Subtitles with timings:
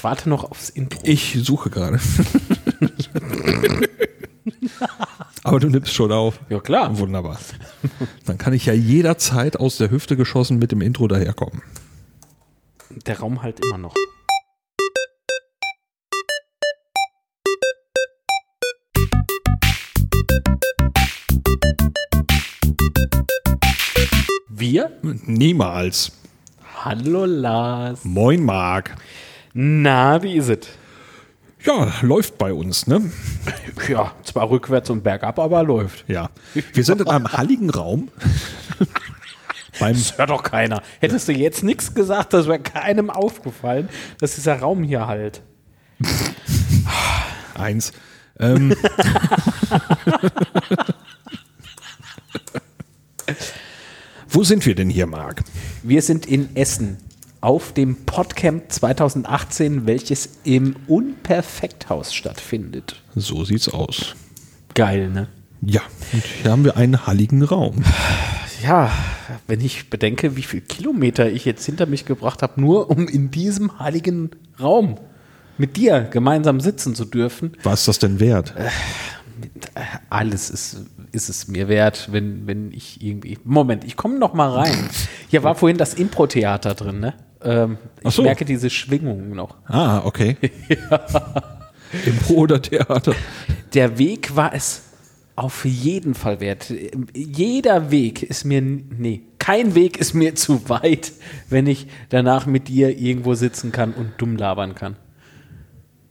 [0.00, 0.98] Ich warte noch aufs Intro.
[1.04, 2.00] Ich suche gerade.
[5.44, 6.40] Aber du nimmst schon auf.
[6.48, 6.96] Ja, klar.
[6.96, 7.38] Wunderbar.
[8.24, 11.60] Dann kann ich ja jederzeit aus der Hüfte geschossen mit dem Intro daherkommen.
[13.04, 13.94] Der Raum halt immer noch.
[24.48, 24.98] Wir?
[25.02, 26.12] Niemals.
[26.86, 28.02] Hallo Lars.
[28.06, 28.96] Moin, Marc.
[29.52, 30.68] Na, wie ist es?
[31.62, 33.10] Ja, läuft bei uns, ne?
[33.88, 36.04] Ja, zwar rückwärts und bergab, aber läuft.
[36.08, 36.30] Ja.
[36.72, 38.08] Wir sind in einem halligen Raum.
[39.78, 40.82] Beim Das hört doch keiner.
[41.00, 45.42] Hättest du jetzt nichts gesagt, das wäre keinem aufgefallen, dass dieser Raum hier halt.
[47.54, 47.92] Eins.
[48.38, 48.74] Ähm,
[54.28, 55.42] Wo sind wir denn hier, Marc?
[55.82, 56.96] Wir sind in Essen
[57.40, 63.02] auf dem Podcamp 2018, welches im Unperfekthaus stattfindet.
[63.14, 64.14] So sieht's aus.
[64.74, 65.28] Geil, ne?
[65.62, 65.80] Ja,
[66.12, 67.82] und hier haben wir einen halligen Raum.
[68.62, 68.90] Ja,
[69.46, 73.30] wenn ich bedenke, wie viele Kilometer ich jetzt hinter mich gebracht habe, nur um in
[73.30, 74.96] diesem heiligen Raum
[75.56, 78.54] mit dir gemeinsam sitzen zu dürfen, Was ist das denn wert?
[80.10, 83.38] alles ist, ist es mir wert, wenn, wenn ich irgendwie.
[83.44, 84.90] Moment, ich komme noch mal rein.
[85.28, 87.14] Hier war vorhin das Impro-Theater drin, ne?
[87.42, 88.22] Ähm, ich so.
[88.22, 89.56] merke diese Schwingungen noch.
[89.66, 90.36] Ah, okay.
[92.06, 93.14] Impro oder Theater?
[93.74, 94.82] Der Weg war es
[95.36, 96.72] auf jeden Fall wert.
[97.14, 101.12] Jeder Weg ist mir, nee, kein Weg ist mir zu weit,
[101.48, 104.96] wenn ich danach mit dir irgendwo sitzen kann und dumm labern kann.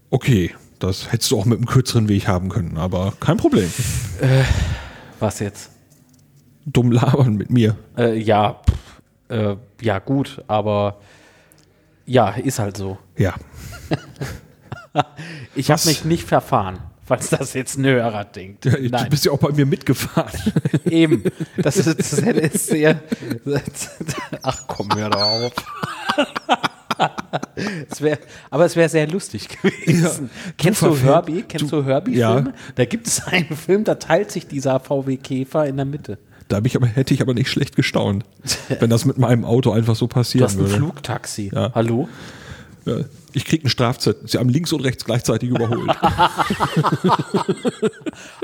[0.10, 3.72] Okay, das hättest du auch mit einem kürzeren Weg haben können, aber kein Problem.
[5.20, 5.72] Was jetzt?
[6.66, 7.76] Dumm labern mit mir.
[7.98, 11.00] Äh, ja, pff, äh, ja gut, aber
[12.10, 12.98] ja, ist halt so.
[13.18, 13.36] Ja.
[15.56, 18.66] Ich habe mich nicht verfahren, falls das jetzt ein Hörer denkt.
[18.66, 20.32] Du Nein, bist ja auch bei mir mitgefahren.
[20.86, 21.24] eben.
[21.58, 23.00] Das ist, das ist sehr.
[24.42, 25.54] Ach komm, hör doch auf.
[27.90, 28.20] Es wär,
[28.50, 30.30] aber es wäre sehr lustig gewesen.
[30.58, 31.44] Kennst du Herbie?
[31.48, 32.50] Kennst du, Herbie-Filme?
[32.50, 32.54] Ja.
[32.76, 36.18] Da gibt es einen Film, da teilt sich dieser VW-Käfer in der Mitte.
[36.50, 38.26] Da ich aber, hätte ich aber nicht schlecht gestaunt,
[38.80, 40.76] wenn das mit meinem Auto einfach so Du passieren hast ein würde.
[40.76, 41.52] Flugtaxi.
[41.54, 41.72] Ja.
[41.74, 42.10] Hallo?
[42.86, 42.96] Ja,
[43.34, 44.28] ich krieg einen Strafzettel.
[44.28, 45.92] Sie haben links und rechts gleichzeitig überholt.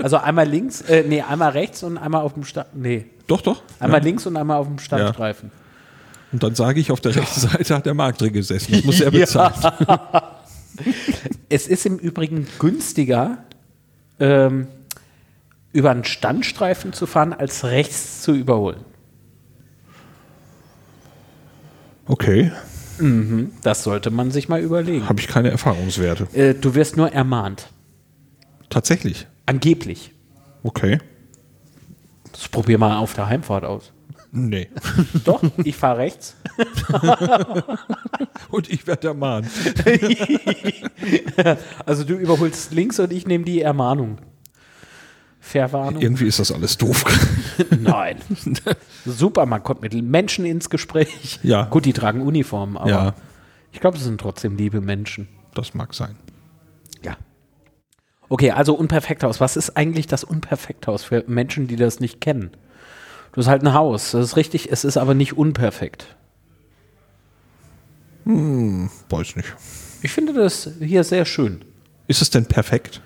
[0.02, 3.62] Also einmal links, äh, nee, einmal rechts und einmal auf dem Sta Nee, doch, doch.
[3.80, 4.06] einmal ja.
[4.06, 5.52] links und einmal auf dem Standstreifen.
[6.32, 8.74] Und dann sage ich, auf der rechten Seite hat der Markt drin gesessen.
[8.74, 9.54] Das muss er bezahlen.
[11.50, 13.40] Es ist im Übrigen günstiger,
[14.20, 14.68] ähm,
[15.76, 18.80] über einen Standstreifen zu fahren, als rechts zu überholen.
[22.08, 22.52] Okay,
[23.64, 25.10] Das sollte man sich mal überlegen.
[25.10, 26.28] habe ich keine Erfahrungswerte.
[26.34, 27.68] Äh, du wirst nur ermahnt.
[28.70, 29.28] Tatsächlich.
[29.46, 30.12] Angeblich.
[30.64, 31.00] Okay.
[32.32, 33.92] Das probier mal auf der Heimfahrt aus.
[34.32, 34.70] Nee.
[35.26, 36.36] Doch, ich fahre rechts.
[38.50, 39.48] Und ich werde ermahnt.
[41.86, 44.18] Also du überholst links und ich nehme die Ermahnung.
[45.46, 46.02] Verwarnung?
[46.02, 47.06] Irgendwie ist das alles doof.
[47.80, 48.18] Nein.
[49.06, 51.40] Super, man kommt mit Menschen ins Gespräch.
[51.44, 51.66] Ja.
[51.66, 53.14] Gut, die tragen Uniformen, aber Ja.
[53.72, 55.28] ich glaube, es sind trotzdem liebe Menschen.
[55.54, 56.16] Das mag sein.
[57.04, 57.16] Ja.
[58.28, 59.40] Okay, also Unperfekthaus.
[59.40, 62.50] Was ist eigentlich das Unperfekthaus für Menschen, die das nicht kennen?
[63.34, 66.16] Du hast halt ein Haus, das ist richtig, es ist aber nicht unperfekt.
[68.26, 69.54] Weiß nicht.
[70.02, 71.64] Ich finde das hier sehr schön.
[72.08, 73.02] Ist es denn perfekt?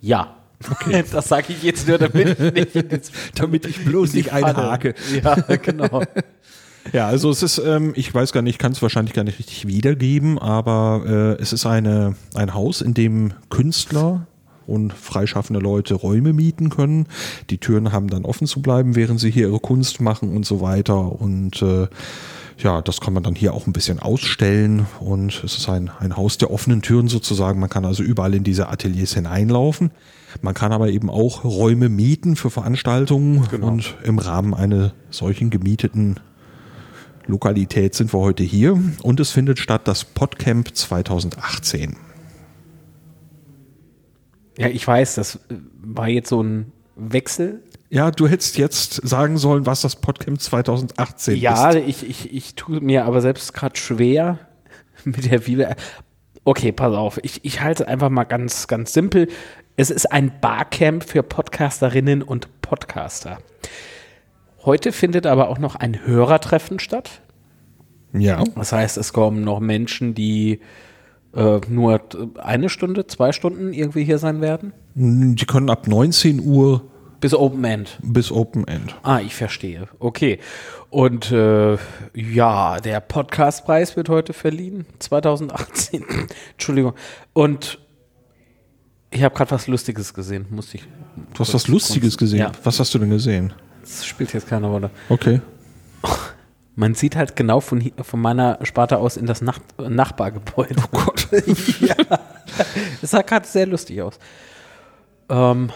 [0.00, 0.34] Ja.
[0.70, 1.04] Okay.
[1.12, 4.94] Das sage ich jetzt nur, damit ich nicht, Damit ich bloß nicht einhake.
[5.22, 6.02] Ja, genau.
[6.92, 9.38] Ja, also es ist, ähm, ich weiß gar nicht, ich kann es wahrscheinlich gar nicht
[9.38, 14.26] richtig wiedergeben, aber äh, es ist eine, ein Haus, in dem Künstler
[14.66, 17.06] und freischaffende Leute Räume mieten können.
[17.50, 20.60] Die Türen haben dann offen zu bleiben, während sie hier ihre Kunst machen und so
[20.60, 21.20] weiter.
[21.20, 21.88] Und äh,
[22.58, 24.86] ja, das kann man dann hier auch ein bisschen ausstellen.
[25.00, 27.60] Und es ist ein, ein Haus der offenen Türen sozusagen.
[27.60, 29.90] Man kann also überall in diese Ateliers hineinlaufen.
[30.42, 33.46] Man kann aber eben auch Räume mieten für Veranstaltungen.
[33.60, 36.20] Und im Rahmen einer solchen gemieteten
[37.26, 41.96] Lokalität sind wir heute hier und es findet statt das Podcamp 2018.
[44.56, 47.62] Ja, ich weiß, das äh, war jetzt so ein Wechsel.
[47.90, 51.86] Ja, du hättest jetzt sagen sollen, was das Podcamp 2018 Ja, ist.
[51.86, 54.38] ich, ich, ich tue mir aber selbst gerade schwer
[55.04, 55.76] mit der Wieder.
[56.44, 57.20] Okay, pass auf.
[57.22, 59.28] Ich, ich halte es einfach mal ganz, ganz simpel.
[59.80, 63.38] Es ist ein Barcamp für Podcasterinnen und Podcaster.
[64.64, 67.20] Heute findet aber auch noch ein Hörertreffen statt.
[68.12, 68.42] Ja.
[68.56, 70.58] Das heißt, es kommen noch Menschen, die
[71.32, 72.00] äh, nur
[72.42, 74.72] eine Stunde, zwei Stunden irgendwie hier sein werden.
[74.96, 76.82] Die können ab 19 Uhr
[77.20, 78.00] Bis Open End.
[78.02, 78.96] bis Open End.
[79.04, 79.86] Ah, ich verstehe.
[80.00, 80.40] Okay.
[80.90, 81.78] Und äh,
[82.14, 84.86] ja, der Podcastpreis wird heute verliehen.
[84.98, 86.04] 2018.
[86.54, 86.94] Entschuldigung.
[87.32, 87.78] Und
[89.10, 90.46] ich habe gerade was Lustiges gesehen.
[90.50, 90.84] Musste ich.
[91.34, 92.40] Du hast was Lustiges gesehen.
[92.40, 92.52] Ja.
[92.64, 93.52] Was hast du denn gesehen?
[93.82, 94.90] Das spielt jetzt keine Rolle.
[95.08, 95.40] Okay.
[96.76, 100.76] Man sieht halt genau von, hi- von meiner Sparte aus in das Nach Nachbargebäude.
[100.92, 101.28] Oh Gott.
[101.80, 101.94] ja.
[103.00, 104.18] Das sah gerade sehr lustig aus.
[105.28, 105.70] Ähm,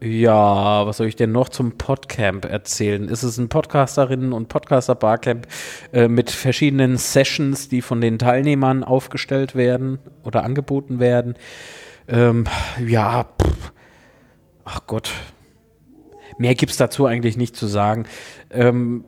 [0.00, 3.08] ja, was soll ich denn noch zum Podcamp erzählen?
[3.08, 5.46] Es ist ein Podcasterinnen- und Podcaster-Barcamp
[5.92, 11.34] äh, mit verschiedenen Sessions, die von den Teilnehmern aufgestellt werden oder angeboten werden.
[12.08, 12.44] Ähm,
[12.86, 13.72] ja, pff.
[14.64, 15.10] ach Gott.
[16.38, 18.06] Mehr gibt es dazu eigentlich nicht zu sagen.
[18.50, 19.04] Ähm,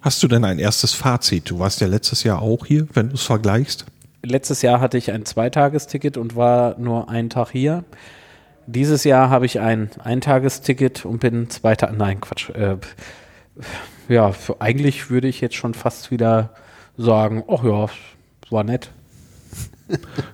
[0.00, 1.50] Hast du denn ein erstes Fazit?
[1.50, 3.84] Du warst ja letztes Jahr auch hier, wenn du es vergleichst.
[4.24, 7.84] letztes Jahr hatte ich ein Zweitagesticket und war nur einen Tag hier.
[8.66, 11.96] Dieses Jahr habe ich ein Eintagesticket und bin zwei Tage.
[11.96, 12.50] Nein, Quatsch.
[12.50, 12.76] Äh,
[14.08, 16.54] ja, für, eigentlich würde ich jetzt schon fast wieder
[16.96, 17.86] sagen: Ach ja,
[18.50, 18.90] war nett.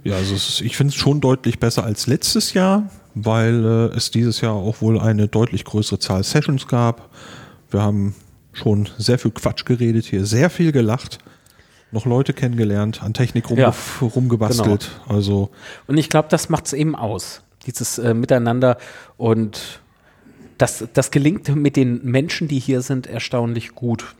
[0.03, 4.11] Ja, also ist, ich finde es schon deutlich besser als letztes Jahr, weil äh, es
[4.11, 7.11] dieses Jahr auch wohl eine deutlich größere Zahl Sessions gab.
[7.71, 8.15] Wir haben
[8.53, 11.19] schon sehr viel Quatsch geredet hier, sehr viel gelacht,
[11.91, 14.91] noch Leute kennengelernt, an Technik rumge Ja, rumgebastelt.
[15.09, 15.51] Also
[15.87, 17.43] Und ich glaube, das macht es eben aus.
[17.67, 18.79] Dieses äh, Miteinander
[19.17, 19.81] und
[20.59, 24.15] das, das gelingt mit den Menschen, die hier sind, erstaunlich gut.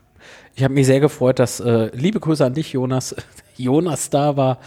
[0.55, 3.15] Ich habe mich sehr gefreut, dass, äh, liebe Grüße an dich, Jonas,
[3.57, 4.59] Jonas da war.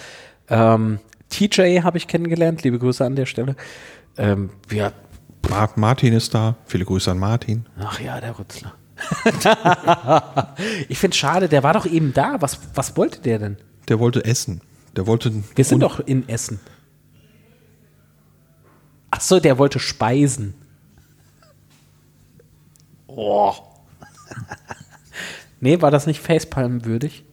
[0.49, 3.57] Ähm, TJ habe ich kennengelernt, liebe Grüße an der Stelle.
[4.17, 4.93] Ähm, ja,
[5.49, 7.67] Mar Martin ist da, viele Grüße an Martin.
[7.79, 8.75] ach ja, der Rützler.
[10.89, 12.41] ich finde es schade, der war doch eben da.
[12.41, 13.57] Was, was wollte der denn?
[13.89, 14.61] Der wollte essen.
[14.97, 15.33] Der wollte.
[15.55, 16.59] Wir sind doch in Essen.
[19.11, 20.55] Ach so, der wollte speisen.
[23.07, 23.55] Oh.
[25.61, 27.25] nee, war das nicht Facepalm würdig?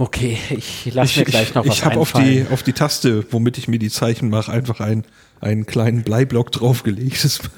[0.00, 3.58] Okay, ich lasse mir gleich noch was ich habe auf die, auf die Taste, womit
[3.58, 5.04] ich mir die Zeichen mache, einfach ein,
[5.42, 7.40] einen kleinen Bleiblock draufgelegt.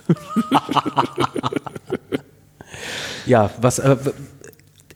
[3.27, 3.97] Ja, was äh,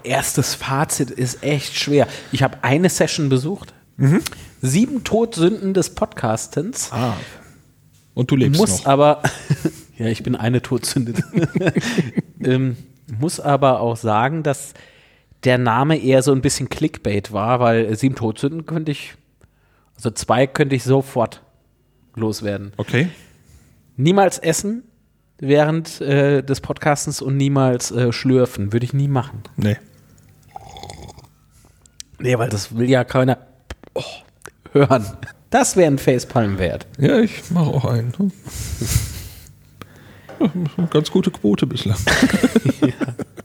[0.02, 2.08] erstes Fazit ist echt schwer.
[2.32, 3.72] Ich habe eine Session besucht.
[3.96, 4.22] Mhm.
[4.60, 6.90] Sieben Todsünden des Podcastens.
[8.14, 8.86] Und du lebst muss noch.
[8.86, 9.22] aber,
[9.98, 11.14] ja, ich bin eine Todsünde.
[12.42, 12.76] ähm,
[13.20, 14.74] muss aber auch sagen, dass
[15.44, 19.14] der Name eher so ein bisschen Clickbait war, weil sieben Todsünden könnte ich,
[19.96, 21.42] also zwei könnte ich sofort
[22.14, 22.72] loswerden.
[22.76, 23.08] Okay.
[23.96, 24.82] Niemals essen
[25.38, 28.72] während äh, des Podcastens und niemals äh, schlürfen.
[28.72, 29.42] Würde ich nie machen.
[29.56, 29.76] Nee.
[32.18, 33.38] Nee, weil das will ja keiner
[33.94, 34.02] oh,
[34.72, 35.04] hören.
[35.50, 36.86] Das wäre ein Facepalm wert.
[36.98, 38.12] Ja, ich mache auch einen.
[38.18, 38.30] ne?
[40.38, 41.96] Ja, eine ganz gute Quote bislang.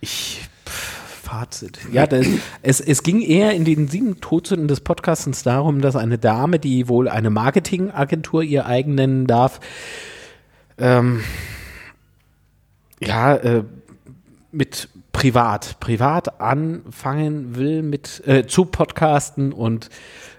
[0.00, 1.00] Ich, pff,
[1.30, 1.78] Fazit.
[1.92, 2.26] Ja, das,
[2.62, 6.88] es, es ging eher in den sieben Todsünden des Podcastens darum, dass eine Dame, die
[6.88, 9.60] wohl eine Marketingagentur ihr eigen nennen darf,
[10.76, 11.22] ähm,
[13.00, 13.64] ja, äh,
[14.50, 19.88] mit privat, privat anfangen will mit äh, zu Podcasten und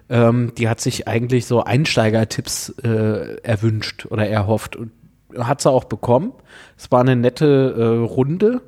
[0.10, 4.92] ähm, die hat sich eigentlich so Einsteigertipps äh, erwünscht oder erhofft und
[5.38, 6.34] hat sie auch bekommen.
[6.78, 8.62] Es war eine nette äh, Runde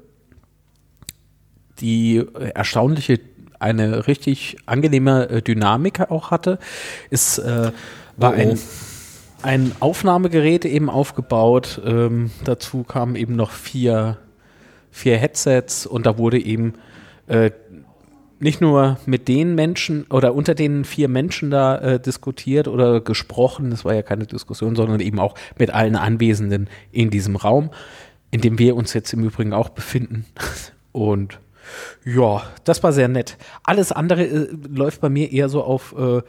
[1.83, 3.19] die äh, erstaunliche,
[3.59, 6.57] eine richtig angenehme äh, Dynamik auch hatte.
[7.11, 7.71] Es äh,
[8.17, 8.39] war Oh, oh.
[8.39, 8.59] ein,
[9.43, 11.81] ein Aufnahmegerät eben aufgebaut.
[11.85, 14.17] Ähm, dazu kamen eben noch vier,
[14.91, 16.73] vier Headsets und da wurde eben
[17.27, 17.51] äh,
[18.39, 23.69] nicht nur mit den Menschen oder unter den vier Menschen da äh, diskutiert oder gesprochen,
[23.69, 27.69] das war ja keine Diskussion, sondern eben auch mit allen Anwesenden in diesem Raum,
[28.31, 30.25] in dem wir uns jetzt im Übrigen auch befinden.
[30.91, 31.39] Und
[32.05, 33.38] ja, das war sehr nett.
[33.63, 36.22] Alles andere äh, läuft bei mir eher so auf, äh,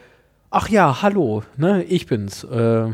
[0.51, 2.45] ach ja, hallo, ne, ich bin's.
[2.45, 2.93] Äh,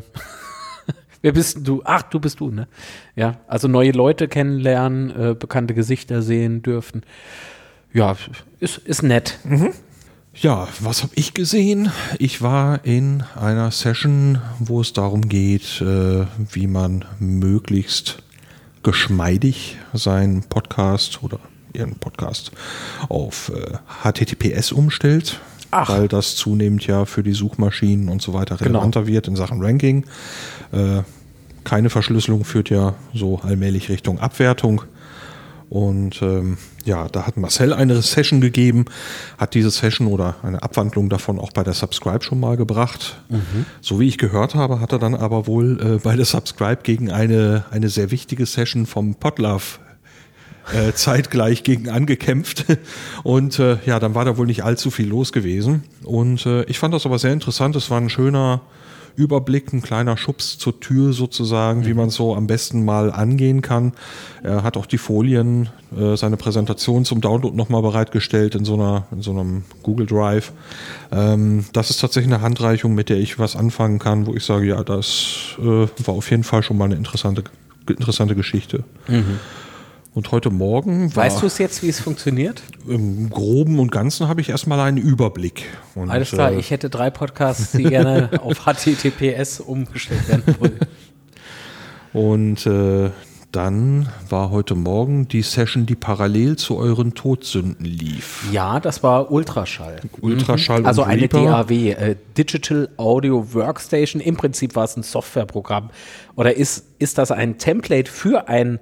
[1.22, 1.82] wer bist du?
[1.84, 2.68] Ach, du bist du, ne?
[3.16, 7.02] Ja, also neue Leute kennenlernen, äh, bekannte Gesichter sehen dürfen.
[7.92, 8.16] Ja,
[8.60, 9.38] ist, ist nett.
[10.32, 11.90] Ja, was habe ich gesehen?
[12.18, 18.22] Ich war in einer Session, wo es darum geht, äh, wie man möglichst
[18.82, 21.40] geschmeidig seinen Podcast oder
[21.72, 22.52] ihren Podcast
[23.08, 25.88] auf äh, HTTPS umstellt, Ach.
[25.88, 28.78] weil das zunehmend ja für die Suchmaschinen und so weiter Genau.
[28.78, 30.04] relevanter wird in Sachen Ranking.
[30.72, 31.02] Äh,
[31.64, 34.82] keine Verschlüsselung führt ja so allmählich Richtung Abwertung.
[35.68, 38.86] Und ähm, ja, da hat Marcel eine Session gegeben,
[39.38, 43.22] hat diese Session oder eine Abwandlung davon auch bei der Subscribe schon mal gebracht.
[43.80, 47.12] So wie ich gehört habe, hat er dann aber wohl äh, bei der Subscribe gegen
[47.12, 49.78] eine, eine sehr wichtige Session vom Podlove
[50.74, 52.66] äh, zeitgleich gegen angekämpft.
[53.22, 55.84] Und äh, ja, dann war da wohl nicht allzu viel los gewesen.
[56.04, 57.76] Und äh, ich fand das aber sehr interessant.
[57.76, 58.60] Es war ein schöner
[59.16, 63.60] Überblick, ein kleiner Schubs zur Tür sozusagen, wie man es so am besten mal angehen
[63.60, 63.92] kann.
[64.42, 69.06] Er hat auch die Folien, äh, seine Präsentation zum Download nochmal bereitgestellt in so, einer,
[69.12, 70.52] in so einem Google Drive.
[71.12, 74.66] Ähm, das ist tatsächlich eine Handreichung, mit der ich was anfangen kann, wo ich sage,
[74.66, 77.44] ja, das äh, war auf jeden Fall schon mal eine interessante,
[77.88, 78.84] interessante Geschichte.
[80.12, 82.62] Und heute Morgen war Weißt du es jetzt, wie es funktioniert?
[82.88, 85.66] im Groben und Ganzen habe ich erstmal einen Überblick.
[85.94, 90.78] Und, Alles klar, äh, ich hätte drei Podcasts, die gerne auf HTTPS umgestellt werden wollen.
[92.12, 93.10] Und äh,
[93.52, 98.44] dann war heute Morgen die Session, die parallel zu euren Todsünden lief.
[98.50, 100.00] Ja, das war Ultraschall.
[100.20, 101.44] Ultraschall Also und eine Reaper.
[101.44, 104.20] DAW, äh, Digital Audio Workstation.
[104.20, 105.90] Im Prinzip war es ein Softwareprogramm.
[106.34, 108.80] Oder ist, ist das ein Template für ein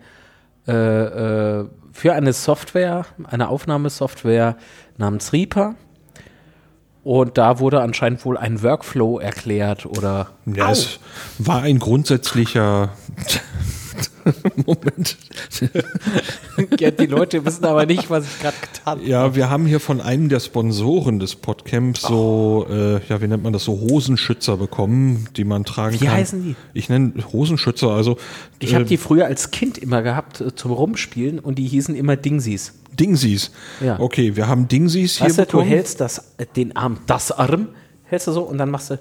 [0.68, 4.56] äh, äh, für eine Software, eine Aufnahmesoftware
[4.96, 5.74] namens Reaper?
[7.04, 11.00] Und da wurde anscheinend wohl ein Workflow erklärt oder Ja, es
[11.38, 12.90] war ein grundsätzlicher
[14.66, 15.16] Moment.
[16.78, 19.04] ja, die Leute wissen aber nicht, was ich gerade getan habe.
[19.08, 23.42] Ja, wir haben hier von einem der Sponsoren des Podcamps so, äh, ja, wie nennt
[23.42, 26.14] man das, so Hosenschützer bekommen, die man tragen Wie kann.
[26.14, 26.56] heißen die?
[26.74, 28.16] Ich nenne Hosenschützer, also
[28.58, 32.16] Ich habe die früher als Kind immer gehabt äh, zum Rumspielen und die hießen immer
[32.16, 32.74] Dingsies.
[32.98, 33.50] Dingsies.
[33.80, 34.00] Ja.
[34.00, 35.68] Okay, wir haben Dingsies hier Weißt du, du bekommen.
[35.68, 37.68] hältst das, äh, den Arm, das Arm,
[38.04, 38.98] hältst du so und dann machst du,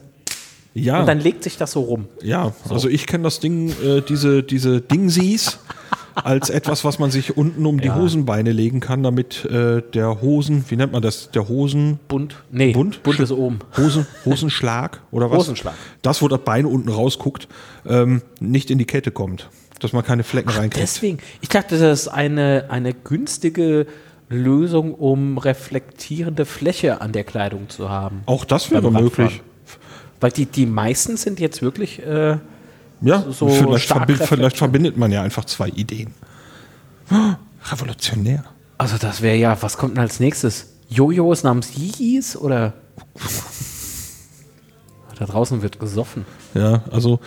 [0.84, 1.00] ja.
[1.00, 2.05] und dann legt sich das so rum.
[2.22, 5.60] Ja, also ich kenne das Ding, äh, diese, diese Dingsies
[6.15, 7.96] als etwas, was man sich unten um die Ja.
[7.96, 12.36] Hosenbeine legen kann, damit äh, der Hosen, wie nennt man das, der Hosen, Bunt.
[12.51, 13.03] Nee, Bunt?
[13.03, 13.60] bunt ist oben.
[13.77, 15.39] Hosen, Hosenschlag oder was?
[15.39, 15.75] Hosenschlag.
[16.01, 17.48] Das, wo das Bein unten rausguckt,
[17.88, 20.81] ähm, nicht in die Kette kommt, dass man keine Flecken reinkriegt.
[20.81, 23.86] Deswegen, ich dachte, das ist eine, eine günstige
[24.29, 28.24] Lösung, um reflektierende Fläche an der Kleidung zu haben.
[28.25, 29.41] Auch das wäre möglich.
[30.20, 32.38] Weil die, die meisten sind jetzt wirklich, äh,
[33.02, 34.58] Ja, so vielleicht, stark verbi vielleicht reflektieren.
[34.58, 36.14] verbindet man ja einfach zwei Ideen.
[37.72, 38.44] Revolutionär.
[38.78, 40.68] also das wäre ja, was kommt denn als nächstes?
[40.90, 42.74] Jojos namens Yis oder?
[45.20, 46.26] Da draußen wird gesoffen.
[46.54, 47.20] Ja, also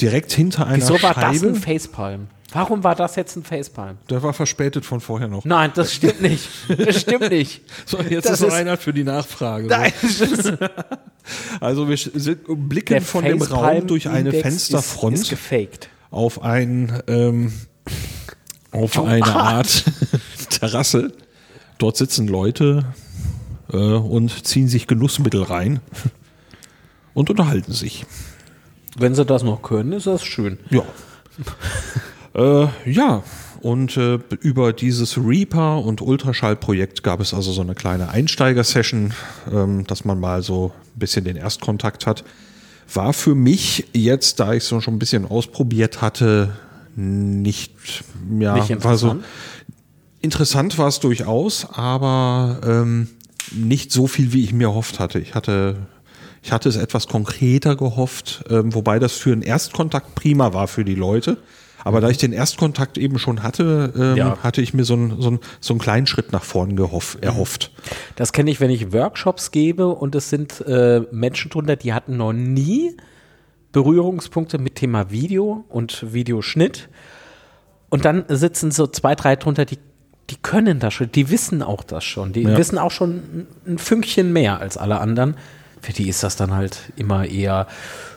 [0.00, 1.48] direkt hinter einer Wieso war das Scheibe.
[1.48, 2.26] ein Facepalm?
[2.52, 3.98] Warum war das jetzt ein Facepalm?
[4.08, 5.44] Der war verspätet von vorher noch.
[5.44, 6.48] Nein, das stimmt nicht.
[6.68, 7.62] Das stimmt nicht.
[7.86, 9.66] So, jetzt Das ist noch einer für die Nachfrage.
[9.66, 10.52] Nein, das So.
[11.60, 16.42] Also wir sind, blicken der von dem Raum durch eine Facepalm-Index Fensterfront Ist, ist auf
[16.42, 17.52] ein ähm,
[18.70, 19.84] auf eine Art
[20.50, 21.12] Terrasse.
[21.78, 22.84] Dort sitzen Leute
[23.72, 25.80] äh, und ziehen sich Genussmittel rein
[27.16, 28.04] und unterhalten sich.
[28.96, 30.58] Wenn sie das noch können, ist das schön.
[30.68, 30.82] Ja.
[32.34, 33.22] äh, ja,
[33.62, 39.14] und äh, über dieses Reaper und Ultraschall-Projekt gab es also so eine kleine Einsteiger-Session,
[39.50, 42.22] ähm, dass man mal so ein bisschen den Erstkontakt hat.
[42.92, 46.52] War für mich jetzt, da ich es schon ein bisschen ausprobiert hatte,
[46.96, 47.72] nicht,
[48.38, 49.10] ja, Nicht war so.
[49.12, 49.24] interessant?
[50.20, 53.08] Interessant war es durchaus, aber ähm,
[53.54, 55.18] nicht so viel, wie ich mir erhofft hatte.
[55.18, 55.76] Ich hatte,
[56.46, 60.84] ich hatte es etwas konkreter gehofft, ähm, wobei das für einen Erstkontakt prima war für
[60.84, 61.38] die Leute.
[61.82, 64.38] Aber da ich den Erstkontakt eben schon hatte, ähm, Ja.
[64.44, 67.72] hatte ich mir so, einen- so, einen- so einen kleinen Schritt nach vorn gehoff, erhofft.
[68.14, 72.16] Das kenne ich, wenn ich Workshops gebe und es sind äh, Menschen drunter, die hatten
[72.16, 72.96] noch nie
[73.72, 76.88] Berührungspunkte mit Thema Video und Videoschnitt.
[77.88, 79.78] Und dann sitzen so zwei, drei drunter, die,
[80.30, 82.32] die können das schon, die wissen auch das schon.
[82.32, 82.56] Die Ja.
[82.56, 85.36] wissen auch schon ein- ein Fünkchen mehr als alle anderen.
[85.86, 87.68] Für die ist das dann halt immer eher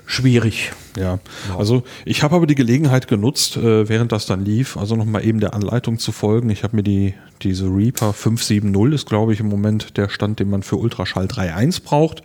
[0.08, 0.72] schwierig.
[0.98, 1.20] Ja,
[1.56, 5.40] also ich habe aber die Gelegenheit genutzt, äh, während das dann lief, also nochmal eben
[5.40, 6.50] der Anleitung zu folgen.
[6.50, 10.50] Ich habe mir die, diese Reaper 570 ist, glaube ich, im Moment der Stand, den
[10.50, 12.24] man für Ultraschall 3.1 braucht.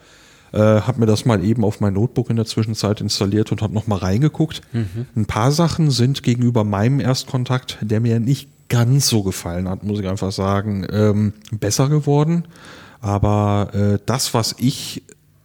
[0.55, 3.75] Äh, habe mir das mal eben auf mein Notebook in der Zwischenzeit installiert und habe
[3.75, 4.63] nochmal reingeguckt.
[5.15, 10.01] Ein paar Sachen sind gegenüber meinem Erstkontakt, der mir nicht ganz so gefallen hat, muss
[10.01, 12.45] ich einfach sagen, ähm, besser geworden.
[13.03, 15.03] Aber äh, das, was ich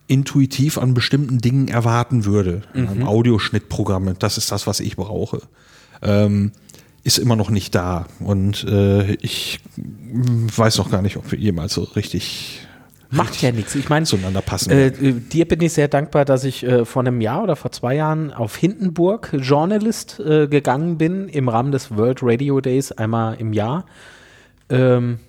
[0.09, 5.41] intuitiv an bestimmten Dingen erwarten würde, an Audioschnittprogramme, das ist das, was ich brauche,
[6.01, 6.51] ähm,
[7.03, 8.07] ist immer noch nicht da.
[8.19, 12.61] Und äh, ich weiß noch gar nicht, ob wir jemals so richtig
[13.11, 13.73] Macht ja nichts.
[13.73, 14.69] Ich meine, zueinander passen.
[14.71, 17.71] Äh, äh, dir bin ich sehr dankbar, dass ich äh, vor einem Jahr oder vor
[17.71, 23.35] zwei Jahren auf Hindenburg Journalist äh, gegangen bin im Rahmen des World Radio Days einmal
[23.39, 23.85] im Jahr.
[24.69, 25.19] ähm,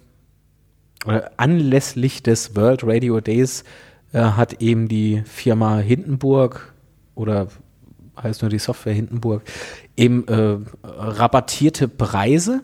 [1.07, 3.65] oder anlässlich des World Radio Days
[4.13, 6.73] äh, hat eben die Firma Hindenburg
[7.15, 7.49] oder
[8.21, 9.43] heißt nur die Software Hindenburg
[9.97, 12.63] eben äh, rabattierte Preise.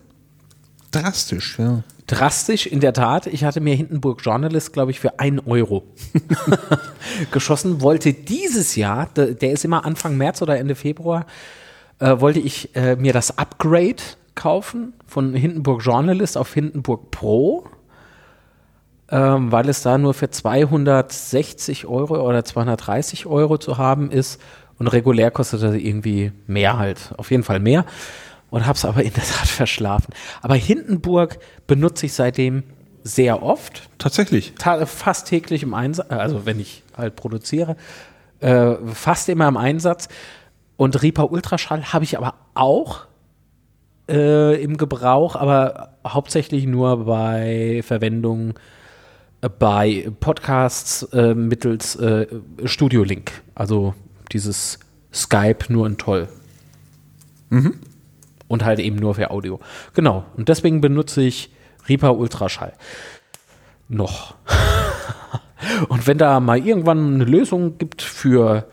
[0.91, 1.83] Drastisch, ja.
[2.07, 3.27] Drastisch, in der Tat.
[3.27, 5.83] Ich hatte mir Hindenburg Journalist, glaube ich, für einen Euro
[7.33, 7.81] geschossen.
[7.81, 11.27] Wollte dieses Jahr, der, ist immer Anfang März oder Ende Februar,
[11.99, 14.03] äh, wollte ich äh, mir das Upgrade
[14.37, 17.67] kaufen von Hindenburg Journalist auf Hindenburg Pro,
[19.11, 24.41] ähm, weil es da nur für 260 Euro oder 230 Euro zu haben ist
[24.79, 27.85] und regulär kostet das irgendwie mehr halt, auf jeden Fall mehr
[28.51, 30.13] und habe es aber in der Tat verschlafen.
[30.43, 32.65] Aber Hindenburg benutze ich seitdem
[33.05, 33.89] sehr oft.
[33.99, 34.55] Tatsächlich.
[34.59, 37.77] Ta fast täglich im Einsatz, also wenn ich halt produziere,
[38.41, 40.09] äh, fast immer im Einsatz.
[40.77, 43.07] Und Reaper Ultraschall habe ich aber auch
[44.11, 48.55] äh, im Gebrauch, aber hauptsächlich nur bei Verwendung äh,
[49.59, 52.27] bei Podcasts äh, mittels äh,
[52.65, 53.33] Studio Link.
[53.55, 53.95] Also
[54.33, 54.79] dieses
[55.13, 56.29] Skype nur in toll.
[58.49, 59.61] Und halt eben nur für Audio.
[59.95, 60.25] Genau.
[60.37, 61.51] Und deswegen benutze ich
[61.89, 62.73] Reaper Ultraschall.
[63.89, 64.35] Noch.
[65.89, 68.69] und wenn da mal irgendwann eine Lösung gibt für,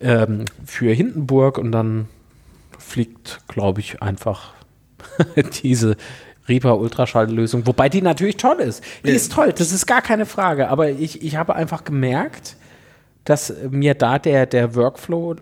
[0.00, 2.08] ähm, für Hindenburg und dann
[2.78, 4.52] fliegt, glaube ich, einfach
[5.62, 5.96] diese
[6.48, 8.82] Reaper Ultraschall-Lösung, wobei die natürlich toll ist.
[9.04, 10.68] Die ist toll, das ist gar keine Frage.
[10.68, 12.56] Aber ich, ich habe einfach gemerkt,
[13.24, 15.36] dass mir da der, der Workflow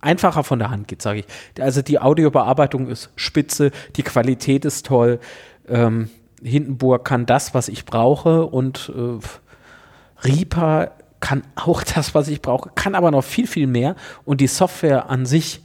[0.00, 1.26] einfacher von der Hand geht, sage ich.
[1.62, 5.20] Also die Audiobearbeitung ist spitze, die Qualität ist toll.
[5.68, 6.10] Ähm,
[6.42, 12.70] Hindenburg kann das, was ich brauche und äh, Reaper kann auch das, was ich brauche,
[12.74, 13.96] kann aber noch viel, viel mehr.
[14.24, 15.62] Und die Software an sich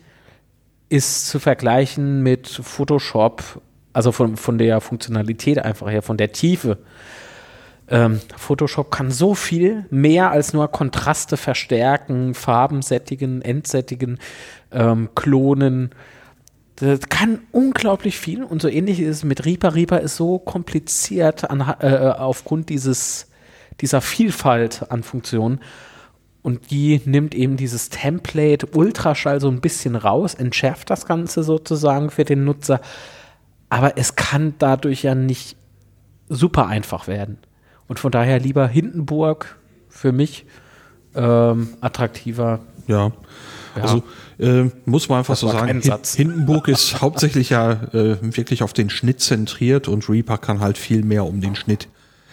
[0.89, 3.61] ist zu vergleichen mit Photoshop,
[3.93, 6.77] also von, von der Funktionalität einfach her, von der Tiefe.
[7.89, 14.17] Ähm, Photoshop kann so viel mehr als nur Kontraste verstärken, Farben sättigen, entsättigen,
[14.71, 15.91] ähm, klonen.
[16.77, 19.75] Das kann unglaublich viel und so ähnlich ist es mit Reaper.
[19.75, 23.27] Reaper ist so kompliziert an, äh, aufgrund dieses,
[23.81, 25.59] dieser Vielfalt an Funktionen.
[26.43, 32.09] Und die nimmt eben dieses Template Ultraschall so ein bisschen raus, entschärft das Ganze sozusagen
[32.09, 32.81] für den Nutzer.
[33.71, 35.55] Aber es kann dadurch ja nicht
[36.29, 37.37] super einfach werden.
[37.87, 39.57] Und von daher lieber Hindenburg
[39.89, 40.45] für mich
[41.15, 42.59] ähm, attraktiver.
[42.87, 43.11] Ja.
[43.75, 43.81] Ja.
[43.81, 44.03] Also
[44.39, 46.15] äh, muss man einfach Das so sagen, Hin- Satz.
[46.15, 51.03] Hindenburg ist hauptsächlich ja äh, wirklich auf den Schnitt zentriert und Reaper kann halt viel
[51.03, 51.87] mehr um den Schnitt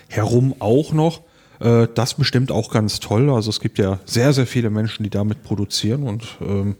[0.08, 1.20] herum auch noch.
[1.60, 3.30] Äh, das bestimmt auch ganz toll.
[3.30, 6.74] Also es gibt ja sehr, sehr viele Menschen, die damit produzieren und ähm,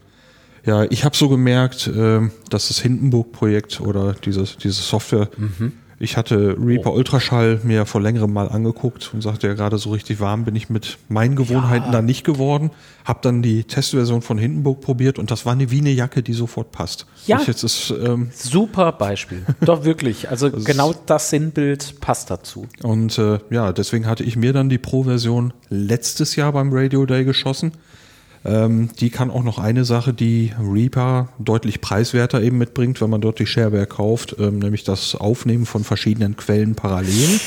[0.65, 5.29] ja, ich habe so gemerkt, ähm, dass das Hindenburg-Projekt oder dieses, diese Software,
[6.01, 10.21] ich hatte Reaper Ultraschall mir vor längerem mal angeguckt und sagte ja gerade so richtig
[10.21, 12.71] warm bin ich mit meinen Gewohnheiten da nicht geworden.
[13.03, 16.33] Hab dann die Testversion von Hindenburg probiert und das war eine wie eine Jacke, die
[16.33, 17.05] sofort passt.
[17.27, 17.39] Ja.
[17.39, 19.45] Ist, ähm, Super Beispiel.
[19.59, 20.29] Doch wirklich.
[20.29, 22.67] Also genau das Sinnbild passt dazu.
[22.81, 27.25] und äh, ja, deswegen hatte ich mir dann die Pro-Version letztes Jahr beim Radio Day
[27.25, 27.73] geschossen.
[28.45, 33.19] Ähm, die kann auch noch eine Sache, die Reaper deutlich preiswerter eben mitbringt, wenn man
[33.19, 37.39] dort die Shareware kauft, ähm, nämlich das Aufnehmen von verschiedenen Quellen parallel.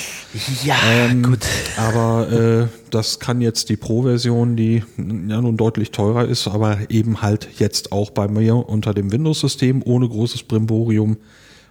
[0.64, 1.46] Ja, Ähm, gut.
[1.76, 7.22] Aber äh, das kann jetzt die Pro-Version, die ja nun deutlich teurer ist, aber eben
[7.22, 11.16] halt jetzt auch bei mir unter dem Windows-System ohne großes Brimborium.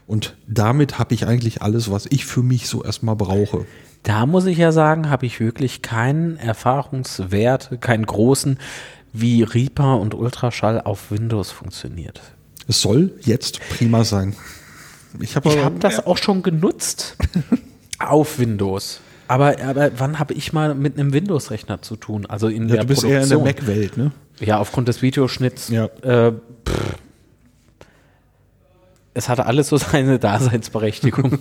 [0.07, 3.65] Und damit habe ich eigentlich alles, was ich für mich so erstmal brauche.
[4.03, 8.57] Da muss ich ja sagen, habe ich wirklich keinen Erfahrungswert, keinen großen,
[9.13, 12.21] wie Reaper und Ultraschall auf Windows funktioniert.
[12.67, 14.35] Es soll jetzt prima sein.
[15.19, 17.17] Ich habe habe das auch schon genutzt
[17.99, 19.01] auf Windows.
[19.27, 22.25] Aber, aber wann habe ich mal mit einem Windows-Rechner zu tun?
[22.25, 23.67] Also in ja, der du bist eher in der Produktion.
[23.67, 24.11] Mac-Welt, ne?
[24.39, 25.69] Ja, aufgrund des Videoschnitts.
[25.69, 25.85] Ja.
[26.01, 26.33] Äh,
[26.67, 26.95] pff.
[29.13, 31.39] Es hatte alles so seine Daseinsberechtigung.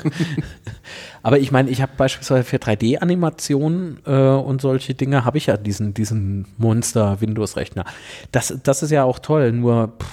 [1.23, 5.57] Aber ich meine, ich habe beispielsweise für 3D-Animationen äh, und solche Dinge habe ich ja
[5.57, 7.85] diesen, diesen Monster-Windows-Rechner.
[8.33, 10.07] Das, das ist ja auch toll, nur pff,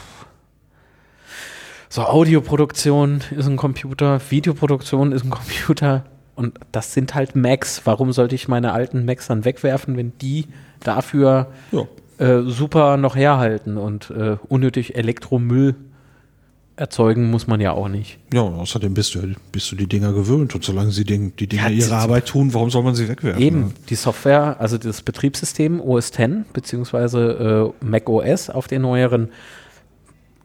[1.90, 6.04] so Audioproduktion ist ein Computer, Videoproduktion ist ein Computer
[6.36, 7.82] und das sind halt Macs.
[7.86, 10.48] Warum sollte ich meine alten Macs dann wegwerfen, wenn die
[10.84, 11.88] dafür Ja.
[12.24, 15.76] äh, super noch herhalten und äh, unnötig Elektromüll
[16.78, 18.20] erzeugen muss man ja auch nicht.
[18.32, 21.48] Ja, und außerdem bist du, bist du die Dinger gewöhnt und solange sie den, die
[21.48, 23.42] Dinger Ja, ihre Arbeit tun, warum soll man sie wegwerfen?
[23.42, 29.30] Eben, die Software, also das Betriebssystem OS X beziehungsweise äh, Mac OS auf den neueren,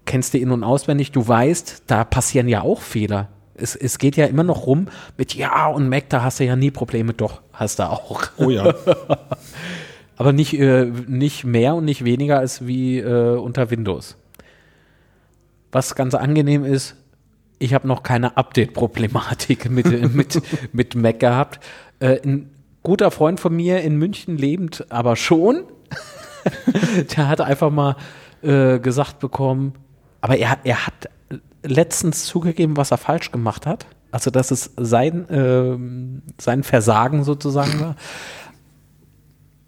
[0.07, 3.29] kennst du in- und auswendig, du weißt, da passieren ja auch Fehler.
[3.55, 6.57] es, es geht ja immer noch rum mit, ja, und Mac, da hast du ja
[6.57, 7.13] nie Probleme.
[7.13, 8.23] Doch, hast du auch.
[8.39, 8.75] Oh ja.
[10.17, 14.17] Aber nicht, äh, nicht mehr und nicht weniger als wie äh, unter Windows.
[15.73, 16.97] Was ganz angenehm ist,
[17.59, 21.61] ich habe noch keine Update-Problematik mit, mit, mit Mac gehabt.
[21.99, 22.51] Äh, ein
[22.83, 25.65] guter Freund von mir in München lebend, aber schon.
[27.17, 27.97] Der hat einfach mal
[28.43, 29.75] äh, gesagt bekommen,
[30.21, 31.09] aber er, er hat
[31.63, 33.87] letztens zugegeben, was er falsch gemacht hat.
[34.11, 37.97] Also, dass es sein, ähm, sein Versagen sozusagen war.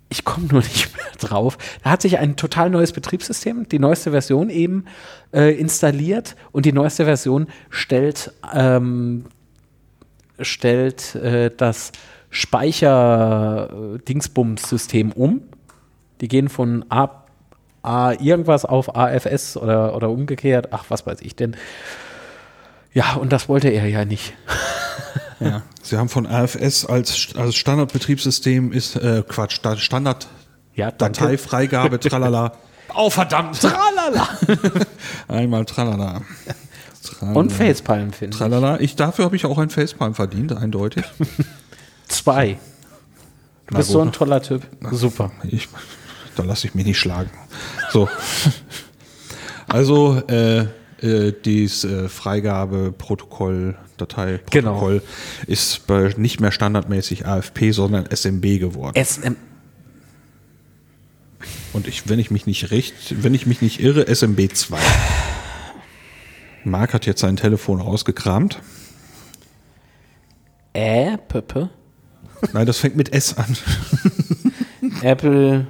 [0.08, 1.58] Ich komme nur nicht mehr drauf.
[1.82, 4.86] Da hat sich ein total neues Betriebssystem, die neueste Version eben
[5.32, 9.24] äh, installiert und die neueste Version stellt, ähm,
[10.40, 11.92] stellt äh, das
[12.30, 15.42] Speicher-Dingsbums-System um.
[16.20, 17.24] Die gehen von A,
[17.82, 20.68] A irgendwas auf AFS oder, oder umgekehrt.
[20.72, 21.56] Ach, was weiß ich denn.
[22.92, 24.34] Ja, und das wollte er ja nicht.
[25.40, 25.62] Ja.
[25.82, 30.26] Sie haben von AFS als, als Standardbetriebssystem ist äh, Quatsch, da- Standard
[30.74, 30.90] Ja.
[30.90, 32.52] Dateifreigabe, tralala.
[32.94, 33.60] Oh verdammt!
[33.60, 34.28] Tralala.
[35.28, 36.20] Einmal tralala.
[37.02, 37.40] tralala.
[37.40, 38.38] Und Facepalm, finde ich.
[38.38, 38.78] Tralala.
[38.80, 41.04] Ich, dafür habe ich auch ein Facepalm verdient, eindeutig.
[42.08, 42.58] Zwei.
[43.66, 43.92] Du Na bist gut.
[43.94, 44.62] so ein toller Typ.
[44.92, 45.32] Super.
[45.44, 45.68] Ich,
[46.36, 47.30] da lasse ich mich nicht schlagen.
[47.90, 48.08] So.
[49.68, 50.66] Also, äh,
[51.04, 55.02] äh, dieses äh, Freigabeprotokoll, Dateiprotokoll
[55.46, 58.96] ist bei nicht mehr standardmäßig AFP, sondern SMB geworden.
[58.96, 59.36] SM.
[61.74, 64.78] Und ich, wenn ich mich nicht recht, wenn ich mich nicht irre, SMB 2.
[66.64, 68.60] Marc hat jetzt sein Telefon rausgekramt.
[70.72, 71.68] Äh, Pöppe.
[72.52, 73.56] Nein, das fängt mit S an.
[75.02, 75.66] Apple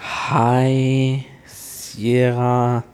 [0.00, 2.84] High Sierra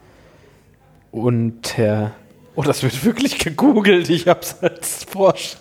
[1.14, 2.12] unter.
[2.56, 4.10] Oh, das wird wirklich gegoogelt.
[4.10, 5.58] Ich hab's als Vorschlag.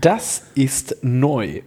[0.00, 1.62] Das ist neu.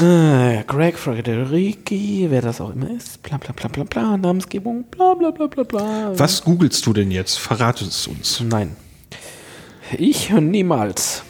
[0.00, 5.14] Äh, Greg Frederici, wer das auch immer ist, bla bla bla bla bla, Namensgebung, bla
[5.14, 6.18] bla bla bla bla.
[6.18, 7.38] Was googelst du denn jetzt?
[7.38, 8.40] Verrate es uns.
[8.40, 8.76] Nein.
[9.98, 11.24] Ich niemals.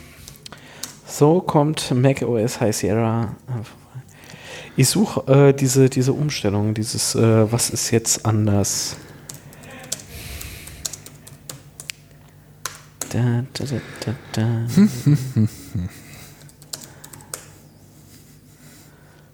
[1.07, 3.35] So kommt Mac OS High Sierra.
[4.77, 8.97] Ich suche äh, diese, diese Umstellung, dieses, äh, was ist jetzt anders?
[13.13, 14.67] Da, da, da, da, da.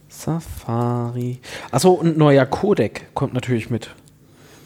[0.08, 1.40] Safari.
[1.70, 3.90] Achso, und neuer Codec kommt natürlich mit.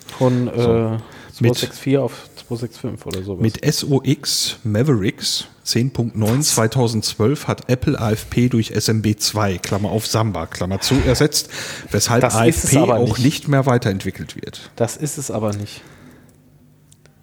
[0.07, 3.43] Von äh, mit- 264 auf 265 oder sowas.
[3.43, 10.97] Mit SOX Mavericks 10.9 2012 hat Apple AFP durch SMB2, Klammer auf Samba, Klammer zu,
[11.07, 11.49] ersetzt,
[11.91, 13.25] weshalb Das AFP aber auch nicht.
[13.25, 14.71] nicht mehr weiterentwickelt wird.
[14.77, 15.83] Das ist es aber nicht.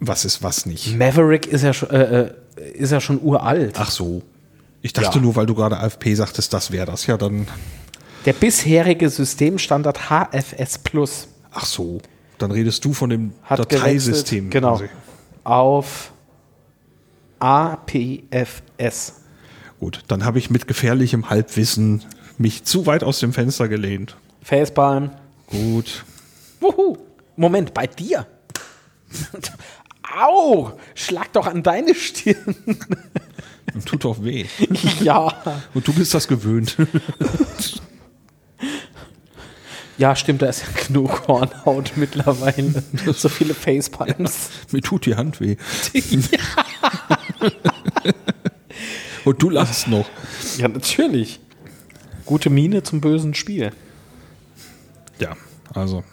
[0.00, 0.96] Was ist was nicht?
[0.96, 3.74] Maverick ist ja schon, äh, äh, ist ja schon uralt.
[3.78, 4.22] Ach so.
[4.80, 5.22] Ich dachte Ja.
[5.22, 7.06] nur, weil du gerade AFP sagtest, das wäre das.
[7.06, 7.48] Ja, dann.
[8.24, 12.00] Der bisherige Systemstandard HFS Plus Ach so.
[12.38, 14.50] Dann redest du von dem hat Dateisystem.
[14.50, 14.88] genau, quasi.
[15.44, 16.12] Auf
[17.38, 19.14] APFS.
[19.80, 22.04] Gut, dann habe ich mit gefährlichem Halbwissen
[22.36, 24.16] mich zu weit aus dem Fenster gelehnt.
[24.42, 25.10] Facepalm.
[25.46, 26.04] Gut.
[26.60, 26.96] Wuhu.
[27.36, 28.26] Moment, bei dir.
[30.16, 30.72] Au!
[30.94, 32.56] Schlag doch an deine Stirn.
[33.84, 34.46] Tut doch weh.
[35.00, 35.32] ja.
[35.74, 36.76] Und du bist das gewöhnt.
[39.98, 42.84] Ja, stimmt, da ist ja genug Hornhaut mittlerweile.
[43.12, 44.50] so viele Facepalms.
[44.70, 45.56] Mir tut die Hand weh.
[49.24, 50.08] Und du lachst noch.
[50.56, 51.40] Ja, natürlich.
[52.24, 53.72] Gute Miene zum bösen Spiel.
[55.18, 55.36] Ja,
[55.74, 56.04] also.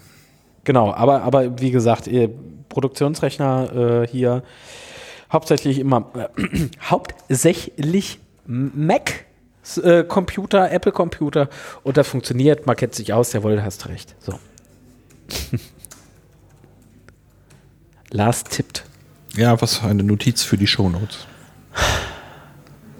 [0.63, 2.31] Genau, aber, aber wie gesagt, ihr
[2.69, 4.43] Produktionsrechner äh, hier
[5.31, 6.27] hauptsächlich immer äh,
[6.81, 9.25] hauptsächlich Mac
[9.77, 11.49] äh, Computer, Apple Computer
[11.83, 14.15] und das funktioniert, man kennt sich aus, jawohl, hast recht.
[14.19, 14.39] So.
[18.11, 18.85] Lars tippt.
[19.35, 21.27] Ja, was eine Notiz für die Shownotes.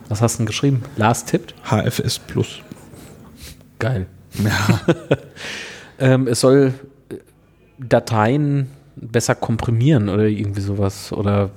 [0.10, 0.84] Was hast du denn geschrieben?
[0.98, 1.56] Lars tippt?
[1.70, 2.60] HFS Plus.
[3.80, 4.08] Geil.
[4.44, 4.82] Ja,
[6.00, 6.74] Ähm, es soll
[7.10, 7.16] äh,
[7.78, 11.12] Dateien besser komprimieren oder irgendwie sowas.
[11.12, 11.52] Oder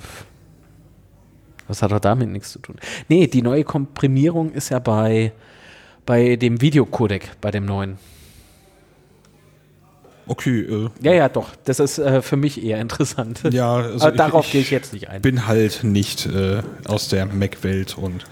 [1.69, 2.77] was hat er damit nichts zu tun?
[3.09, 5.33] Nee, die neue Komprimierung ist ja bei,
[6.07, 7.99] bei dem Videocodec, bei dem neuen.
[10.27, 10.61] okay.
[10.61, 11.51] Äh, Ja, ja, doch.
[11.65, 13.43] Das ist äh, für mich eher interessant.
[13.51, 15.23] ja, also Aber darauf gehe ich jetzt nicht ein.
[15.23, 18.25] bin halt nicht äh, aus der Mac-Welt und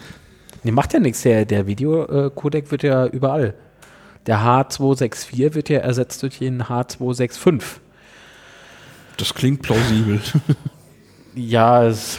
[0.63, 1.23] Nee, macht ja nichts.
[1.23, 3.55] Der, der Videocodec wird ja überall.
[4.27, 7.63] Der H264 wird ja ersetzt durch den H265.
[9.17, 10.21] das klingt plausibel.
[11.39, 12.19] Ja, es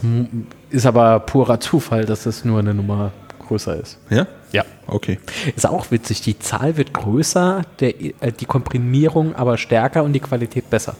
[0.69, 3.11] ist aber purer Zufall, dass es nur eine Nummer
[3.47, 3.97] größer ist.
[4.09, 4.27] Ja?
[4.51, 4.63] Ja.
[4.87, 5.19] Okay.
[5.55, 10.19] Ist auch witzig, die Zahl wird größer, der, äh, die Komprimierung aber stärker und die
[10.19, 10.95] Qualität besser.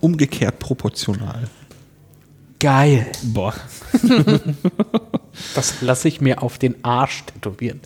[0.00, 1.48] Umgekehrt proportional.
[2.60, 3.06] Geil.
[3.22, 3.54] Boah.
[5.54, 7.80] Das lasse ich mir auf den Arsch tätowieren.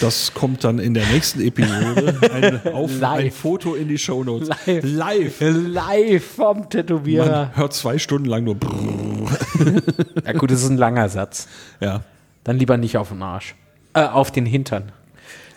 [0.00, 2.18] Das kommt dann in der nächsten Episode.
[2.32, 3.30] Ein, auf, ein.
[3.30, 4.48] Foto in die Shownotes.
[4.66, 4.84] Live.
[4.84, 5.40] Live.
[5.40, 7.26] Live vom Tätowierer.
[7.46, 8.56] Man hört zwei Stunden lang nur.
[10.24, 11.48] Ja gut, das ist ein langer Satz.
[11.80, 12.02] Ja.
[12.44, 13.54] Dann lieber nicht auf den Arsch.
[13.94, 14.92] Äh, auf den Hintern.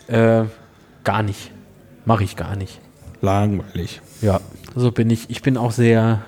[0.08, 0.44] Äh,
[1.04, 1.50] gar nicht.
[2.04, 2.80] Mache ich gar nicht.
[3.20, 4.00] Langweilig.
[4.20, 4.40] Ja.
[4.74, 5.30] So bin ich.
[5.30, 6.22] Ich bin auch sehr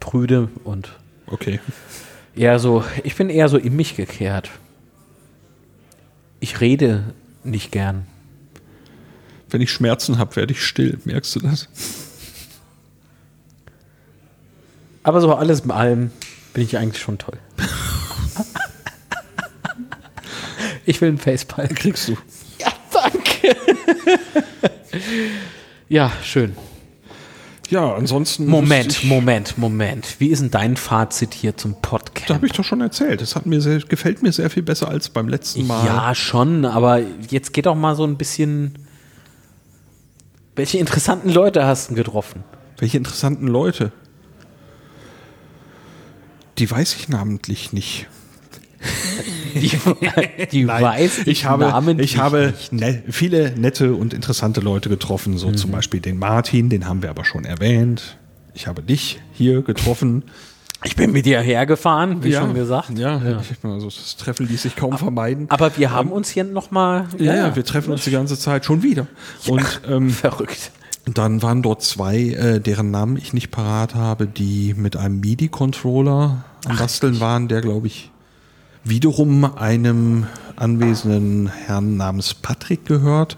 [0.00, 0.90] prüde und
[1.26, 1.60] Okay.
[2.34, 4.50] eher so, ich bin eher so in mich gekehrt.
[6.40, 8.06] Ich rede nicht gern.
[9.50, 10.98] Wenn ich Schmerzen habe, werde ich still.
[11.04, 11.68] Merkst du das?
[15.02, 16.10] Aber so alles in allem
[16.52, 17.38] bin ich eigentlich schon toll.
[20.84, 21.74] ich will einen Facepalm.
[21.74, 22.16] Kriegst du.
[22.58, 23.56] Ja, danke.
[25.88, 26.54] ja, schön.
[27.70, 28.46] Ja, ansonsten.
[28.46, 30.16] Moment, Moment, Moment.
[30.18, 32.30] Wie ist denn dein Fazit hier zum Da Podcast?
[32.30, 33.20] habe ich doch schon erzählt.
[33.20, 35.84] Das hat mir sehr, gefällt mir sehr viel besser als beim letzten Mal.
[35.84, 38.78] Ja, schon, aber jetzt geht doch mal so ein bisschen.
[40.56, 42.42] Welche interessanten Leute hast du denn getroffen?
[42.78, 43.92] Welche interessanten Leute.
[46.58, 48.08] Die weiß ich namentlich nicht.
[49.54, 49.70] Die,
[50.52, 55.48] die weiß ich habe, namentlich ich habe ne, viele nette und interessante Leute getroffen, so
[55.48, 55.56] Mhm.
[55.56, 58.18] zum Beispiel den Martin, den haben wir aber schon erwähnt.
[58.54, 60.24] Ich habe dich hier getroffen.
[60.84, 62.96] Ich bin mit dir hergefahren, wie schon gesagt.
[62.96, 65.46] Ja, Ich, also das Treffen ließ sich kaum vermeiden.
[65.48, 67.08] Aber wir haben uns hier nochmal.
[67.18, 69.08] ja, ja, wir treffen uns die ganze Zeit schon wieder.
[69.48, 70.70] Und ähm, Verrückt.
[71.12, 76.44] dann waren dort zwei, äh, deren Namen ich nicht parat habe, die mit einem MIDI-Controller
[76.64, 78.12] am Basteln waren, der, glaube ich,
[78.88, 83.36] wiederum einem anwesenden Herrn namens Patrick gehört.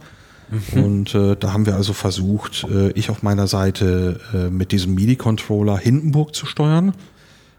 [0.73, 4.95] Und äh, da haben wir also versucht, äh, ich auf meiner Seite äh, mit diesem
[4.97, 6.93] MIDI-Controller Hindenburg zu steuern,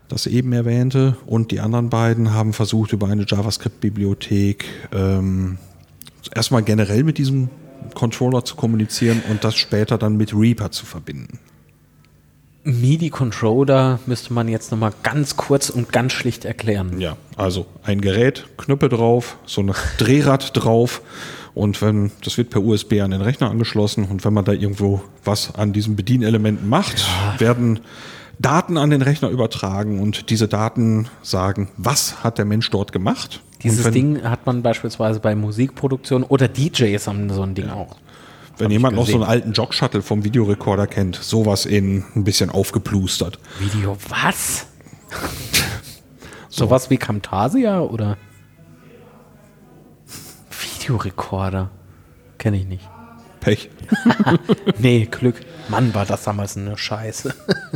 [0.10, 1.16] das eben erwähnte.
[1.26, 5.58] Und die anderen beiden haben versucht, über eine JavaScript-Bibliothek ähm,
[6.36, 7.50] erstmal generell mit diesem
[7.94, 11.40] Controller zu kommunizieren und das später dann mit Reaper zu verbinden.
[12.64, 17.00] MIDI-Controller müsste man jetzt nochmal ganz kurz und ganz schlicht erklären.
[17.00, 21.02] Ja, also ein Gerät, Knöpfe drauf, so ein Drehrad drauf
[21.54, 25.02] und wenn das wird per USB an den Rechner angeschlossen und wenn man da irgendwo
[25.24, 27.06] was an diesen Bedienelementen macht,
[27.40, 27.80] werden
[28.40, 33.42] Daten an den Rechner übertragen und diese Daten sagen, was hat der Mensch dort gemacht?
[33.64, 37.98] Dieses wenn, Ding hat man beispielsweise bei Musikproduktion oder DJs haben so ein Ding auch.
[38.58, 42.50] Wenn hab jemand noch so einen alten Jog-Shuttle vom Videorekorder kennt, sowas in ein bisschen
[42.50, 43.40] aufgeplustert.
[43.60, 44.68] Video, was?
[46.50, 48.18] Sowas wie Camtasia oder?
[50.50, 51.70] Videorekorder.
[52.38, 52.90] Kenne ich nicht.
[53.40, 53.70] Pech.
[54.80, 55.36] Nee, Glück.
[55.70, 57.34] Mann, war das damals eine Scheiße.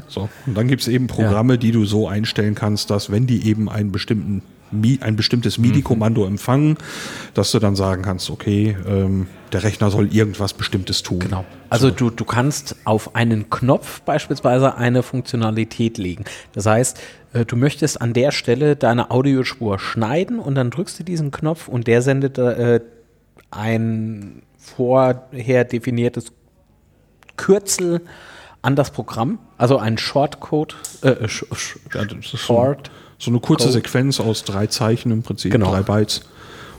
[0.07, 3.47] So, und dann gibt es eben Programme, die du so einstellen kannst, dass wenn die
[3.47, 4.41] eben einen bestimmten
[5.01, 6.77] ein bestimmtes MIDI-Kommando empfangen,
[7.33, 11.19] dass du dann sagen kannst, okay, ähm, der Rechner soll irgendwas Bestimmtes tun.
[11.19, 11.45] Genau.
[11.69, 16.25] Also du, du kannst auf einen Knopf beispielsweise eine Funktionalität legen.
[16.53, 16.99] Das heißt,
[17.33, 21.67] äh, du möchtest an der Stelle deine Audiospur schneiden und dann drückst du diesen Knopf
[21.67, 22.81] und der sendet äh,
[23.51, 26.31] ein vorher definiertes
[27.37, 28.01] Kürzel
[28.61, 31.45] an das Programm, also ein Shortcode, äh, so,
[32.37, 32.89] Short.
[33.19, 33.73] So eine kurze Code.
[33.73, 35.71] Sequenz aus drei Zeichen im Prinzip, Genau.
[35.71, 36.21] drei Bytes.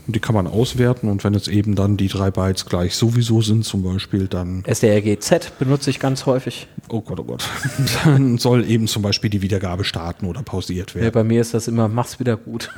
[0.06, 3.42] Und die kann man auswerten und wenn jetzt eben dann die drei Bytes gleich sowieso
[3.42, 6.68] sind zum Beispiel, dann, SDRGZ benutze ich ganz häufig.
[6.90, 7.42] oh Gott, oh Gott,
[8.04, 11.12] dann soll eben zum Beispiel die Wiedergabe starten oder pausiert Ja, werden.
[11.12, 12.70] bei mir ist das immer, mach's wieder gut.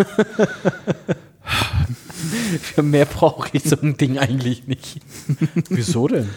[2.63, 5.01] Für mehr brauche ich so ein Ding eigentlich nicht.
[5.69, 6.29] Wieso denn?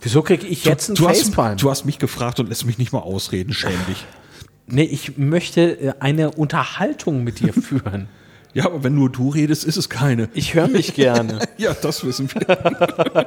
[0.00, 1.52] Wieso kriege ich jetzt einen du, Facepalm?
[1.54, 4.04] hast, du hast mich gefragt und lässt mich nicht mal ausreden, schäm dich.
[4.72, 8.08] Nee, ich möchte äh, eine Unterhaltung mit dir führen.
[8.54, 10.28] Ja, aber wenn nur du redest, ist es keine.
[10.34, 11.38] Ich höre mich gerne.
[11.56, 13.26] Ja, das wissen wir.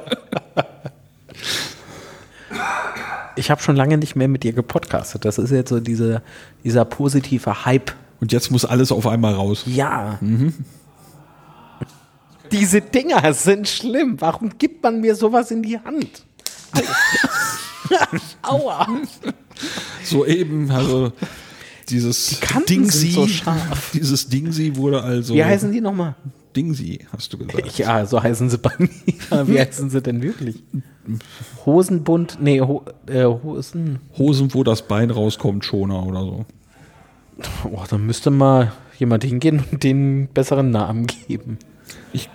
[3.38, 5.26] Ich habe schon lange nicht mehr mit dir gepodcastet.
[5.26, 6.22] Das ist jetzt so diese,
[6.64, 7.92] dieser positive Hype.
[8.18, 9.64] Und jetzt muss alles auf einmal raus.
[9.66, 10.18] Ja.
[12.50, 14.18] Diese Dinger sind schlimm.
[14.22, 16.24] Warum gibt man mir sowas in die Hand?
[18.40, 18.86] Aua.
[20.06, 21.12] Soeben, also
[21.88, 23.90] dieses Kanten Dingsi, so scharf.
[23.92, 26.14] dieses Dingsi wurde also Wie heißen die nochmal?
[26.54, 27.76] Dingsy, hast du gesagt.
[27.78, 28.88] Ja, so heißen sie bei mir.
[29.46, 30.62] Wie heißen sie denn wirklich?
[31.66, 34.00] Hosenbund, nee, Ho äh, Hosen.
[34.16, 36.46] Hosen, wo das Bein rauskommt, Schoner oder so.
[37.64, 41.58] Oh, dann müsste mal jemand hingehen und den einen besseren Namen geben.
[42.14, 42.30] Ich,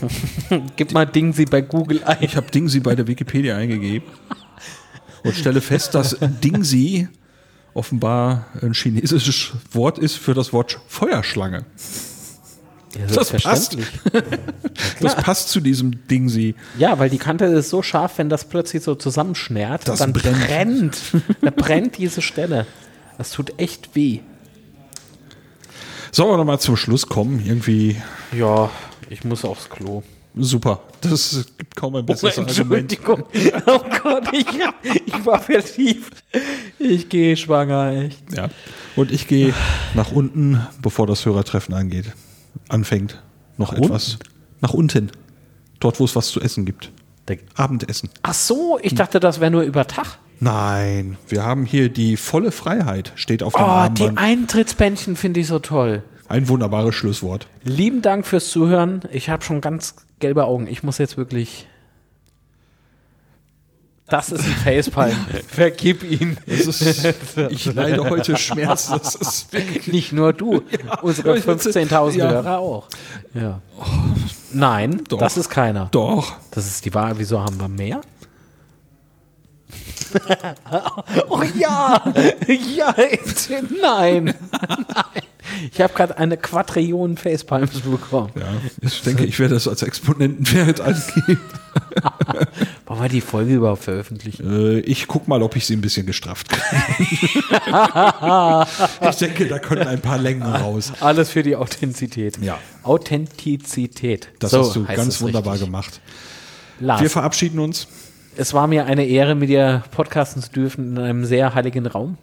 [0.76, 2.18] Gib mal Dingsy bei Google ein.
[2.20, 4.06] ich habe Dingsy bei der Wikipedia eingegeben
[5.24, 7.08] und stelle fest, dass Dingsy
[7.74, 11.64] offenbar ein chinesisches Wort ist für das Wort Feuerschlange.
[12.98, 13.76] Ja, Das passt.
[15.00, 16.54] Das passt zu diesem Dingsy.
[16.78, 20.46] Ja, weil die Kante ist so scharf, wenn das plötzlich so zusammenschnärt, Das dann brennt.
[20.46, 20.98] brennt.
[21.40, 22.66] da brennt diese Stelle.
[23.16, 24.20] Das tut echt weh.
[26.10, 27.42] Sollen wir noch mal zum Schluss kommen?
[27.44, 27.96] Irgendwie
[28.32, 28.70] Ja,
[29.10, 30.02] ich muss aufs Klo.
[30.34, 30.82] Super.
[31.00, 32.92] Das gibt kaum ein besseres Argument.
[32.92, 33.24] Entschuldigung.
[33.66, 34.46] Oh Gott, ich,
[35.06, 36.24] ich war vertieft.
[36.78, 38.22] Ich gehe schwanger, echt.
[38.34, 38.48] Ja.
[38.96, 39.54] Und ich gehe
[39.94, 42.06] nach unten, bevor das Hörertreffen angeht.
[42.68, 43.22] Anfängt.
[43.56, 44.18] Noch Nach etwas.
[44.60, 45.10] Nach unten.
[45.80, 46.90] Dort, wo es was zu essen gibt.
[47.26, 48.10] Da- Abendessen.
[48.22, 50.18] Ach so, ich dachte, das wäre nur über Tag.
[50.40, 54.18] Nein, wir haben hier die volle Freiheit, steht auf dem Oh, die Armband.
[54.18, 56.02] Eintrittsbändchen finde ich so toll.
[56.28, 57.46] Ein wunderbares Schlusswort.
[57.64, 59.02] Lieben Dank fürs Zuhören.
[59.10, 60.66] Ich habe schon ganz gelbe Augen.
[60.66, 61.66] Ich muss jetzt wirklich.
[64.08, 65.16] Das ist ein Facepalm.
[65.48, 66.38] Vergib ihn.
[66.46, 66.82] Ist,
[67.50, 68.88] ich leide heute Schmerz.
[68.90, 70.62] Das ist wirklich, Nicht nur du.
[71.02, 72.30] Unsere ich jetzt- 15.000 ja.
[72.30, 72.88] Hörer auch.
[73.34, 73.60] Ja.
[74.52, 75.18] Nein, Doch.
[75.18, 75.88] das ist keiner.
[75.92, 76.32] doch.
[76.50, 77.16] Das ist die Wahrheit.
[77.18, 78.00] Wieso haben wir mehr?
[81.28, 82.02] oh ja!
[82.46, 84.24] Ja, nein!
[84.24, 84.34] Nein!
[85.72, 88.30] Ich habe gerade eine Quadrillion Facepalms bekommen.
[88.36, 88.46] Ja,
[88.80, 91.40] ich denke, ich werde das als Exponentenwert angeben.
[92.86, 94.50] Wollen wir die Folge überhaupt veröffentlichen?
[94.50, 97.44] Äh, ich guck mal, ob ich sie ein bisschen gestrafft kriege.
[99.10, 100.92] ich denke, da können ein paar Längen raus.
[101.00, 102.38] Alles für die Authentizität.
[102.42, 102.58] Ja.
[102.82, 104.28] Authentizität.
[104.38, 105.68] Das So hast du ganz wunderbar richtig.
[105.68, 106.00] gemacht.
[106.80, 107.88] Lars, Wir verabschieden uns.
[108.38, 112.16] Es war mir eine Ehre, mit dir podcasten zu dürfen in einem sehr heiligen Raum.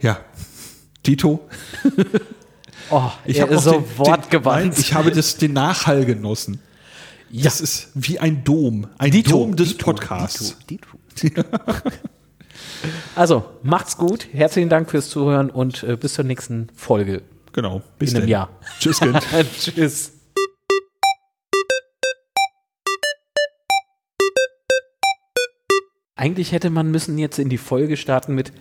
[0.00, 0.18] Ja.
[1.02, 1.48] Tito,
[2.90, 4.62] Oh, ich habe so den, wortgewandt.
[4.62, 6.60] Den, nein, ich habe das, den Nachhall genossen.
[7.30, 7.44] ja.
[7.44, 8.88] Das ist wie ein Dom.
[8.98, 10.56] Ein Dito, Dom des Dito, Podcasts.
[10.68, 10.88] Dito,
[11.20, 11.42] Dito.
[13.14, 14.28] Also, macht's gut.
[14.32, 17.22] Herzlichen Dank fürs Zuhören und äh, bis zur nächsten Folge.
[17.52, 17.82] Genau.
[17.98, 18.30] Bis In einem denn.
[18.30, 18.48] Jahr.
[18.78, 19.00] Tschüss.
[19.60, 20.12] Tschüss.
[26.20, 28.52] Eigentlich hätte man müssen jetzt in die Folge starten mit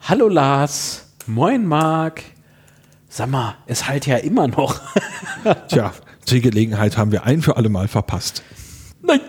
[0.00, 2.24] Hallo Lars, moin Marc.
[3.08, 4.80] Sag mal, es halt ja immer noch.
[5.68, 5.92] Tja,
[6.28, 8.42] die Gelegenheit haben wir ein für alle Mal verpasst.
[9.00, 9.20] Nein.